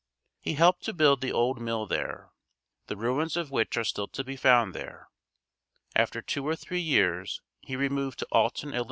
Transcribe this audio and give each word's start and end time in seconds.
He 0.39 0.55
helped 0.55 0.81
to 0.85 0.93
build 0.93 1.21
the 1.21 1.31
old 1.31 1.61
mill 1.61 1.85
there, 1.85 2.31
the 2.87 2.97
ruins 2.97 3.37
of 3.37 3.51
which 3.51 3.77
are 3.77 3.83
still 3.83 4.07
to 4.07 4.23
be 4.23 4.35
found 4.35 4.73
there. 4.73 5.09
After 5.95 6.23
two 6.23 6.47
or 6.47 6.55
three 6.55 6.81
years 6.81 7.39
he 7.59 7.75
removed 7.75 8.17
to 8.17 8.27
Alton, 8.31 8.73
Ill. 8.73 8.79